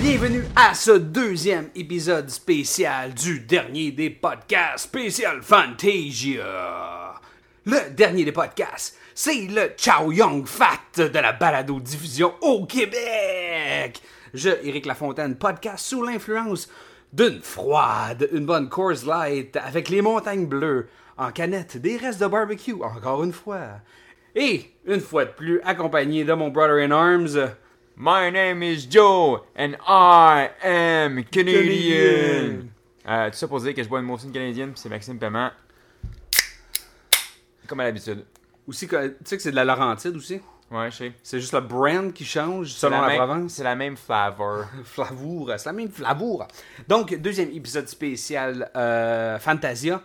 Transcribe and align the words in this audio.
Bienvenue 0.00 0.44
à 0.54 0.74
ce 0.74 0.90
deuxième 0.92 1.70
épisode 1.74 2.28
spécial 2.28 3.14
du 3.14 3.40
dernier 3.40 3.90
des 3.90 4.10
podcasts 4.10 4.84
spécial 4.84 5.42
Fantasia. 5.42 7.14
Le 7.64 7.90
dernier 7.90 8.24
des 8.24 8.32
podcasts, 8.32 8.96
c'est 9.14 9.46
le 9.48 9.72
Chow 9.76 10.12
Young 10.12 10.46
Fat 10.46 10.98
de 10.98 11.18
la 11.18 11.32
balado-diffusion 11.32 12.34
au 12.42 12.66
Québec. 12.66 14.00
Je, 14.34 14.50
Éric 14.62 14.86
Lafontaine, 14.86 15.36
podcast 15.36 15.86
sous 15.86 16.02
l'influence 16.02 16.68
d'une 17.12 17.40
froide, 17.40 18.28
une 18.32 18.46
bonne 18.46 18.68
Coors 18.68 19.04
Light 19.06 19.56
avec 19.56 19.88
les 19.88 20.02
montagnes 20.02 20.46
bleues 20.46 20.88
en 21.16 21.30
canette, 21.30 21.76
des 21.78 21.96
restes 21.96 22.20
de 22.20 22.26
barbecue, 22.26 22.74
encore 22.82 23.24
une 23.24 23.32
fois. 23.32 23.80
Et, 24.34 24.70
une 24.86 25.00
fois 25.00 25.24
de 25.24 25.30
plus, 25.30 25.60
accompagné 25.64 26.24
de 26.24 26.32
mon 26.34 26.48
brother 26.48 26.84
in 26.84 26.90
arms, 26.90 27.38
My 27.98 28.30
name 28.30 28.62
is 28.62 28.84
Joe 28.84 29.40
and 29.56 29.74
I 29.88 30.50
am 30.62 31.24
Canadian. 31.24 31.62
Canadian. 31.62 32.68
Euh, 33.08 33.30
tout 33.30 33.36
ça 33.36 33.48
pour 33.48 33.58
dire 33.60 33.72
que 33.72 33.82
je 33.82 33.88
bois 33.88 34.00
une 34.00 34.04
Molson 34.04 34.30
canadienne 34.30 34.72
puis 34.72 34.80
c'est 34.80 34.90
Maxime 34.90 35.18
Paiement. 35.18 35.50
Comme 37.66 37.80
à 37.80 37.84
l'habitude. 37.84 38.26
aussi, 38.68 38.86
tu 38.86 38.96
sais 39.24 39.36
que 39.36 39.42
c'est 39.42 39.50
de 39.50 39.56
la 39.56 39.64
Laurentide 39.64 40.14
aussi? 40.14 40.42
Ouais, 40.70 40.90
je 40.90 40.96
sais. 40.96 41.12
C'est 41.22 41.38
juste 41.40 41.52
le 41.54 41.60
brand 41.60 42.12
qui 42.12 42.24
change 42.24 42.68
selon 42.72 43.00
la, 43.00 43.06
même- 43.08 43.16
province? 43.18 43.52
C'est 43.54 43.62
la 43.64 43.76
même 43.76 43.96
flavor. 43.96 44.64
Flavour, 44.84 45.52
c'est 45.56 45.66
la 45.66 45.72
même 45.72 45.88
flavour. 45.90 46.46
Donc, 46.88 47.14
deuxième 47.14 47.50
épisode 47.50 47.86
spécial 47.88 48.68
euh, 48.74 49.38
Fantasia. 49.38 50.02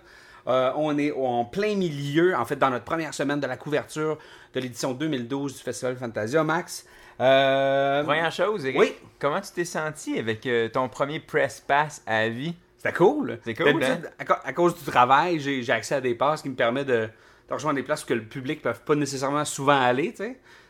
Euh, 0.48 0.72
on 0.76 0.98
est 0.98 1.12
en 1.12 1.46
plein 1.46 1.76
milieu, 1.76 2.36
en 2.36 2.46
fait, 2.46 2.56
dans 2.58 2.70
notre 2.70 2.86
première 2.86 3.14
semaine 3.14 3.40
de 3.40 3.48
la 3.48 3.58
couverture 3.58 4.18
de 4.54 4.60
l'édition 4.60 4.94
2012 4.94 5.56
du 5.58 5.64
Festival 5.64 5.96
Fantasia. 5.98 6.44
Max, 6.44 6.86
euh, 7.20 8.04
Première 8.04 8.32
chose, 8.32 8.66
Eric. 8.66 8.80
Oui? 8.80 8.96
Comment 9.20 9.42
tu 9.42 9.52
t'es 9.52 9.66
senti 9.66 10.18
avec 10.20 10.48
ton 10.74 10.90
premier 10.90 11.20
press 11.20 11.60
pass 11.66 12.02
à 12.06 12.28
vie? 12.30 12.56
c'était 12.78 12.94
cool. 12.94 13.40
C'est 13.44 13.54
cool, 13.54 13.84
hein? 13.84 14.00
à, 14.28 14.48
à 14.48 14.54
cause 14.54 14.76
du 14.76 14.84
travail, 14.90 15.40
j'ai 15.40 15.72
accès 15.72 15.96
à 15.96 16.02
des 16.02 16.16
passes 16.16 16.42
qui 16.42 16.50
me 16.50 16.56
permettent 16.56 16.88
de, 16.88 17.08
de 17.52 17.56
rejoindre 17.56 17.76
des 17.76 17.84
places 17.84 18.04
que 18.06 18.14
le 18.14 18.24
public 18.24 18.64
ne 18.66 18.72
peut 18.72 18.78
pas 18.86 18.96
nécessairement 18.96 19.46
souvent 19.46 19.80
aller, 19.80 20.14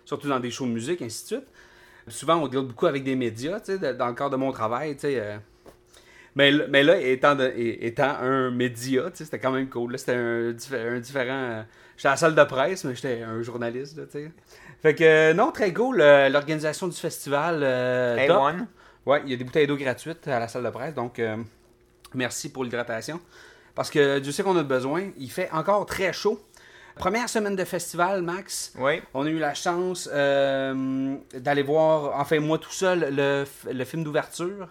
surtout 0.03 0.27
dans 0.27 0.39
des 0.39 0.51
shows 0.51 0.65
de 0.65 0.71
musique, 0.71 1.01
ainsi 1.01 1.23
de 1.23 1.27
suite. 1.27 1.47
Souvent, 2.07 2.35
on 2.37 2.47
deal 2.47 2.61
beaucoup 2.61 2.87
avec 2.87 3.03
des 3.03 3.15
médias, 3.15 3.59
de- 3.59 3.93
dans 3.93 4.07
le 4.07 4.13
cadre 4.13 4.31
de 4.31 4.35
mon 4.37 4.51
travail, 4.51 4.97
euh. 5.03 5.37
Mais, 6.35 6.51
mais 6.69 6.81
là, 6.83 6.97
étant, 6.99 7.35
de- 7.35 7.43
é- 7.43 7.85
étant 7.85 8.15
un 8.21 8.51
média, 8.51 9.03
c'était 9.13 9.37
quand 9.37 9.51
même 9.51 9.69
cool. 9.69 9.97
C'était 9.99 10.13
un, 10.15 10.51
diffé- 10.51 10.87
un 10.95 10.99
différent. 10.99 11.33
euh, 11.33 11.63
J'étais 11.97 12.07
à 12.07 12.11
la 12.11 12.17
salle 12.17 12.33
de 12.35 12.43
presse, 12.45 12.83
mais 12.85 12.95
j'étais 12.95 13.21
un 13.21 13.41
journaliste, 13.43 13.97
là. 13.97 14.03
Fait 14.81 14.95
que, 14.95 15.03
euh, 15.03 15.33
non, 15.35 15.51
très 15.51 15.71
cool. 15.73 15.97
L'organisation 15.97 16.87
du 16.87 16.97
festival. 16.97 17.59
euh. 17.61 18.15
Ouais, 19.05 19.21
il 19.25 19.31
y 19.31 19.33
a 19.33 19.37
des 19.37 19.43
bouteilles 19.43 19.67
d'eau 19.67 19.77
gratuites 19.77 20.27
à 20.27 20.39
la 20.39 20.47
salle 20.47 20.63
de 20.63 20.69
presse, 20.69 20.93
donc 20.95 21.19
euh, 21.19 21.37
merci 22.15 22.51
pour 22.51 22.63
l'hydratation. 22.63 23.19
Parce 23.75 23.89
que 23.91 24.17
Dieu 24.19 24.31
sait 24.31 24.41
qu'on 24.43 24.57
a 24.57 24.63
besoin. 24.63 25.11
Il 25.17 25.29
fait 25.29 25.49
encore 25.51 25.85
très 25.85 26.11
chaud. 26.13 26.41
Première 27.01 27.29
semaine 27.29 27.55
de 27.55 27.63
festival, 27.63 28.21
Max. 28.21 28.73
Oui. 28.77 29.01
On 29.15 29.25
a 29.25 29.29
eu 29.31 29.39
la 29.39 29.55
chance 29.55 30.07
euh, 30.13 31.15
d'aller 31.33 31.63
voir, 31.63 32.11
enfin 32.19 32.39
moi 32.39 32.59
tout 32.59 32.71
seul, 32.71 33.07
le, 33.11 33.85
film 33.85 34.03
d'ouverture. 34.03 34.67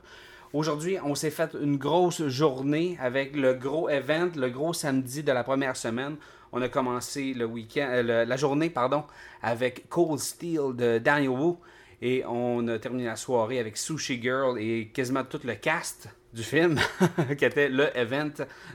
Aujourd'hui, 0.53 0.97
on 1.05 1.17
s'est 1.17 1.33
fait 1.33 1.57
une 1.61 1.77
grosse 1.77 2.25
journée 2.29 2.97
avec 3.01 3.35
le 3.35 3.55
gros 3.55 3.89
event, 3.89 4.31
le 4.37 4.49
gros 4.49 4.73
samedi 4.73 5.25
de 5.25 5.33
la 5.33 5.43
première 5.43 5.75
semaine. 5.75 6.19
On 6.53 6.63
a 6.63 6.69
commencé 6.69 7.35
le 7.35 7.47
week-end, 7.47 7.89
euh, 7.91 8.25
la 8.25 8.37
journée, 8.37 8.71
pardon, 8.71 9.03
avec 9.43 9.89
Cold 9.89 10.21
Steel 10.21 10.77
de 10.77 10.99
Daniel 10.99 11.31
Wu. 11.31 11.55
Et 12.01 12.23
on 12.29 12.69
a 12.69 12.79
terminé 12.79 13.07
la 13.07 13.17
soirée 13.17 13.59
avec 13.59 13.77
Sushi 13.77 14.23
Girl 14.23 14.57
et 14.57 14.93
quasiment 14.95 15.25
tout 15.25 15.41
le 15.43 15.57
cast 15.57 16.09
du 16.33 16.43
film, 16.43 16.79
qui 17.39 17.45
était 17.45 17.69
le 17.69 17.97
event 17.97 18.31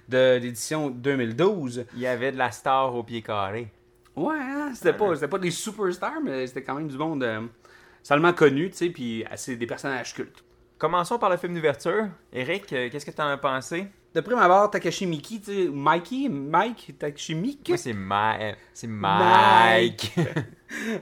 de 0.09 0.37
l'édition 0.37 0.89
2012. 0.89 1.85
Il 1.93 1.99
y 1.99 2.07
avait 2.07 2.31
de 2.31 2.37
la 2.37 2.51
star 2.51 2.95
au 2.95 3.03
pied 3.03 3.21
carré. 3.21 3.71
Ouais, 4.15 4.37
hein, 4.39 4.71
c'était 4.73 4.93
pas, 4.93 5.15
pas 5.27 5.39
des 5.39 5.51
superstars, 5.51 6.21
mais 6.23 6.47
c'était 6.47 6.63
quand 6.63 6.75
même 6.75 6.87
du 6.87 6.97
monde 6.97 7.23
euh, 7.23 7.41
seulement 8.01 8.31
connu, 8.31 8.69
tu 8.69 8.77
sais, 8.77 8.89
puis 8.89 9.25
assez 9.25 9.57
des 9.57 9.67
personnages 9.67 10.13
cultes. 10.13 10.44
Commençons 10.77 11.17
par 11.17 11.29
le 11.29 11.37
film 11.37 11.53
d'ouverture. 11.53 12.07
Eric, 12.33 12.71
euh, 12.73 12.89
qu'est-ce 12.89 13.05
que 13.05 13.11
tu 13.11 13.21
en 13.21 13.27
as 13.29 13.37
pensé? 13.37 13.87
De 14.13 14.21
prime 14.21 14.39
abord, 14.39 14.71
Takashi 14.71 15.05
Miki, 15.05 15.41
tu 15.41 15.51
sais, 15.53 15.69
Mikey, 15.69 16.29
Mike, 16.29 16.95
Takashi 16.97 17.35
Miki. 17.35 17.71
Moi, 17.71 17.77
c'est 17.77 17.93
euh, 17.95 18.53
c'est 18.73 18.87
Mike. 18.87 20.15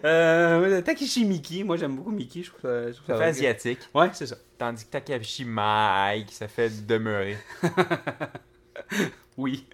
Euh, 0.05 0.81
Takashi 0.81 1.25
Miki, 1.25 1.63
moi 1.63 1.77
j'aime 1.77 1.95
beaucoup 1.95 2.11
Miki, 2.11 2.43
je 2.43 2.49
trouve 2.49 2.61
ça, 2.61 2.87
je 2.91 2.95
trouve 2.95 3.07
Ça 3.07 3.13
ça 3.13 3.19
fait 3.19 3.29
asiatique. 3.29 3.79
Ouais, 3.93 4.09
c'est 4.13 4.27
ça. 4.27 4.35
Tandis 4.57 4.85
que 4.85 4.91
Takashi 4.91 5.45
Mike, 5.45 6.31
ça 6.31 6.47
fait 6.47 6.85
demeurer. 6.85 7.37
Oui. 9.37 9.65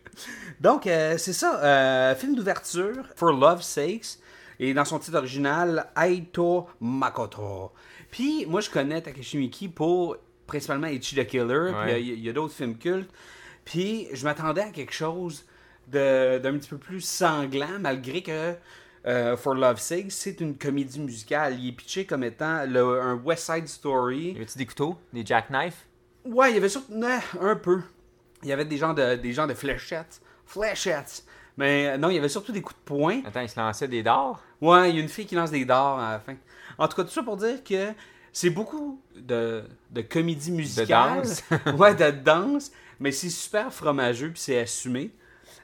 Donc, 0.59 0.87
euh, 0.87 1.17
c'est 1.17 1.33
ça. 1.33 1.61
euh, 1.61 2.15
film 2.15 2.35
d'ouverture, 2.35 3.03
For 3.15 3.31
Love's 3.33 3.65
Sakes. 3.65 4.19
Et 4.59 4.73
dans 4.73 4.85
son 4.85 4.99
titre 4.99 5.17
original, 5.17 5.89
Aito 5.95 6.67
Makoto. 6.81 7.71
Puis, 8.11 8.45
moi, 8.45 8.61
je 8.61 8.69
connais 8.69 9.01
Takashi 9.01 9.37
Miki 9.37 9.69
pour 9.69 10.17
principalement 10.47 10.87
Ichi 10.87 11.15
the 11.15 11.25
Killer. 11.25 11.71
Puis, 11.85 12.01
il 12.01 12.19
y 12.25 12.29
a- 12.29 12.33
d'autres 12.33 12.53
films 12.53 12.77
cultes. 12.77 13.09
Puis, 13.63 14.07
je 14.13 14.23
m'attendais 14.25 14.61
à 14.61 14.69
quelque 14.71 14.93
chose 14.93 15.45
de- 15.87 16.39
d'un 16.39 16.57
petit 16.57 16.69
peu 16.69 16.77
plus 16.77 17.01
sanglant, 17.01 17.79
malgré 17.79 18.21
que 18.21 18.53
euh, 19.05 19.37
For 19.37 19.55
Love's 19.55 19.81
Sakes, 19.81 20.11
c'est 20.11 20.41
une 20.41 20.57
comédie 20.57 20.99
musicale. 20.99 21.57
Il 21.57 21.69
est 21.69 21.71
pitché 21.71 22.05
comme 22.05 22.23
étant 22.25 22.65
le- 22.65 22.99
un 23.01 23.15
West 23.15 23.49
Side 23.49 23.67
Story. 23.69 24.31
Y 24.33 24.35
avait-tu 24.35 24.57
des 24.57 24.65
couteaux? 24.65 24.97
Des 25.13 25.25
jackknives? 25.25 25.75
Ouais, 26.25 26.51
il 26.51 26.55
y 26.55 26.57
avait 26.57 26.67
surtout 26.67 26.93
un 27.39 27.55
peu. 27.55 27.79
Il 28.43 28.49
y 28.49 28.53
avait 28.53 28.65
des 28.65 28.77
gens 28.77 28.93
de 28.93 29.15
des 29.15 29.33
gens 29.33 29.47
de 29.47 29.53
fléchettes, 29.53 30.21
fléchettes. 30.45 31.23
Mais 31.57 31.87
euh, 31.87 31.97
non, 31.97 32.09
il 32.09 32.15
y 32.15 32.17
avait 32.17 32.29
surtout 32.29 32.53
des 32.53 32.61
coups 32.61 32.79
de 32.79 32.85
poing. 32.85 33.21
Attends, 33.25 33.41
il 33.41 33.49
se 33.49 33.59
lançait 33.59 33.87
des 33.87 34.01
dards? 34.01 34.41
Ouais, 34.61 34.89
il 34.89 34.95
y 34.95 34.99
a 34.99 35.01
une 35.01 35.09
fille 35.09 35.25
qui 35.25 35.35
lance 35.35 35.51
des 35.51 35.65
dards 35.65 35.99
à 35.99 36.13
la 36.13 36.19
fin. 36.19 36.35
En 36.77 36.87
tout 36.87 36.95
cas, 36.95 37.03
tout 37.03 37.09
ça 37.09 37.21
pour 37.21 37.35
dire 37.35 37.61
que 37.63 37.91
c'est 38.31 38.49
beaucoup 38.49 39.01
de, 39.15 39.63
de 39.91 40.01
comédie 40.01 40.51
musicale. 40.51 41.17
danse. 41.17 41.43
ouais, 41.77 41.95
de 41.95 42.11
danse. 42.11 42.71
Mais 43.01 43.11
c'est 43.11 43.29
super 43.29 43.73
fromageux 43.73 44.29
puis 44.29 44.39
c'est 44.39 44.59
assumé. 44.59 45.11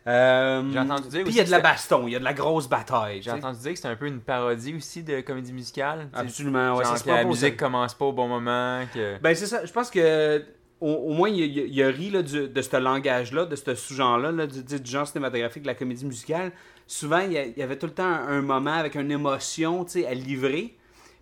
Euh, 0.08 0.64
J'ai 0.72 0.80
entendu 0.80 1.08
dire 1.08 1.24
Puis 1.24 1.34
il 1.34 1.38
y 1.38 1.42
a 1.42 1.44
de 1.44 1.52
la 1.52 1.60
baston, 1.60 2.08
il 2.08 2.12
y 2.12 2.16
a 2.16 2.20
de 2.20 2.24
la 2.24 2.34
grosse 2.34 2.68
bataille. 2.68 3.22
J'ai 3.22 3.32
entendu 3.32 3.60
dire 3.60 3.72
que 3.72 3.78
c'était 3.78 3.90
un 3.90 3.96
peu 3.96 4.06
une 4.06 4.20
parodie 4.20 4.76
aussi 4.76 5.02
de 5.02 5.22
comédie 5.22 5.52
musicale. 5.52 6.10
Absolument, 6.14 6.76
ouais, 6.76 6.84
genre 6.84 7.02
que 7.02 7.10
la 7.10 7.24
musique 7.24 7.58
commence 7.58 7.94
pas 7.94 8.06
au 8.06 8.14
bon 8.14 8.28
moment. 8.28 8.84
Que... 8.94 9.18
Ben 9.20 9.34
c'est 9.36 9.48
ça. 9.48 9.66
Je 9.66 9.72
pense 9.72 9.90
que 9.90 10.44
au, 10.82 10.92
au 10.92 11.14
moins 11.14 11.30
il, 11.30 11.40
il- 11.40 11.74
il 11.74 11.84
a 11.84 11.88
ri 11.88 12.10
là, 12.10 12.22
du- 12.22 12.48
de 12.50 12.62
ce 12.62 12.76
langage-là, 12.78 13.46
de 13.46 13.56
ce 13.56 13.76
sous-genre-là, 13.76 14.32
là, 14.32 14.48
du, 14.48 14.64
du 14.64 14.92
genre 14.92 15.08
cinématographique 15.08 15.64
de 15.64 15.68
la 15.68 15.76
comédie 15.76 16.06
musicale. 16.06 16.52
Souvent, 16.88 17.20
il 17.20 17.32
y, 17.34 17.62
avait 17.64 17.78
tout 17.78 17.88
le 17.88 17.94
temps 17.94 18.04
un, 18.04 18.28
un 18.38 18.42
moment 18.42 18.74
avec 18.74 18.96
une 18.96 19.12
émotion, 19.12 19.86
à 20.08 20.14
livrer. 20.14 20.76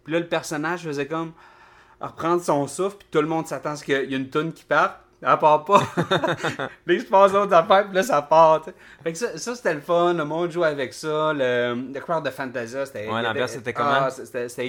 Puis 0.04 0.12
là, 0.14 0.20
le 0.20 0.28
personnage 0.28 0.82
faisait 0.82 1.06
comme 1.08 1.32
reprendre 2.02 2.42
son 2.42 2.68
souffle, 2.68 2.98
puis 2.98 3.08
tout 3.12 3.22
le 3.22 3.28
monde 3.28 3.48
s'attend 3.48 3.72
à 3.72 3.76
ce 3.78 3.84
qu'il 3.86 3.94
y 4.10 4.14
ait 4.14 4.18
une 4.18 4.30
toune 4.30 4.52
qui 4.52 4.66
parte. 4.66 4.98
Elle 5.26 5.38
part 5.38 5.64
pas. 5.64 5.80
là, 6.10 6.70
il 6.86 7.00
se 7.00 7.06
passe 7.06 7.32
d'autres 7.32 7.54
affaires, 7.54 7.86
puis 7.86 7.96
là, 7.96 8.04
ça 8.04 8.22
part. 8.22 8.66
Fait 9.04 9.14
que 9.14 9.18
ça, 9.18 9.38
ça, 9.38 9.56
c'était 9.56 9.74
le 9.74 9.80
fun. 9.80 10.14
Le 10.14 10.26
monde 10.26 10.52
jouait 10.52 10.68
avec 10.68 10.94
ça. 10.94 11.32
Le, 11.32 11.76
le 11.94 12.00
crowd 12.02 12.26
de 12.26 12.30
Fantasia, 12.30 12.86
c'était. 12.86 13.08
Ouais, 13.10 13.22
l'ambiance, 13.22 13.52
c'était 13.52 13.74
Ah, 13.78 14.10
comment? 14.10 14.10
c'était 14.10 14.50
c'était. 14.50 14.66